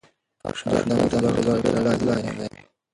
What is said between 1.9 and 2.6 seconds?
لاندې دی.